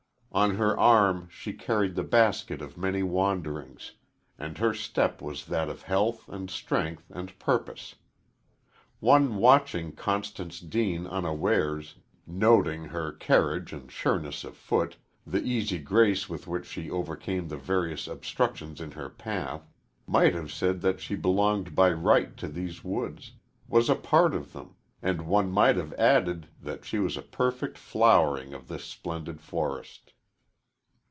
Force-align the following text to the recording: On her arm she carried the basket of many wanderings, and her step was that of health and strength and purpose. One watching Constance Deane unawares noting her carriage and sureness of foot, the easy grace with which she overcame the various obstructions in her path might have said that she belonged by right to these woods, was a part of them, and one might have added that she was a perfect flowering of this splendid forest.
On 0.33 0.55
her 0.55 0.79
arm 0.79 1.27
she 1.29 1.51
carried 1.51 1.95
the 1.95 2.05
basket 2.05 2.61
of 2.61 2.77
many 2.77 3.03
wanderings, 3.03 3.95
and 4.39 4.57
her 4.59 4.73
step 4.73 5.21
was 5.21 5.47
that 5.47 5.67
of 5.67 5.81
health 5.81 6.29
and 6.29 6.49
strength 6.49 7.11
and 7.13 7.37
purpose. 7.37 7.95
One 9.01 9.35
watching 9.35 9.91
Constance 9.91 10.61
Deane 10.61 11.05
unawares 11.05 11.95
noting 12.25 12.85
her 12.85 13.11
carriage 13.11 13.73
and 13.73 13.91
sureness 13.91 14.45
of 14.45 14.55
foot, 14.55 14.95
the 15.27 15.43
easy 15.43 15.79
grace 15.79 16.29
with 16.29 16.47
which 16.47 16.65
she 16.65 16.89
overcame 16.89 17.49
the 17.49 17.57
various 17.57 18.07
obstructions 18.07 18.79
in 18.79 18.91
her 18.91 19.09
path 19.09 19.67
might 20.07 20.33
have 20.33 20.49
said 20.53 20.79
that 20.79 21.01
she 21.01 21.15
belonged 21.17 21.75
by 21.75 21.91
right 21.91 22.37
to 22.37 22.47
these 22.47 22.85
woods, 22.85 23.33
was 23.67 23.89
a 23.89 23.95
part 23.95 24.33
of 24.33 24.53
them, 24.53 24.75
and 25.01 25.27
one 25.27 25.51
might 25.51 25.75
have 25.75 25.91
added 25.95 26.47
that 26.61 26.85
she 26.85 26.99
was 26.99 27.17
a 27.17 27.21
perfect 27.21 27.77
flowering 27.77 28.53
of 28.53 28.69
this 28.69 28.85
splendid 28.85 29.41
forest. 29.41 30.13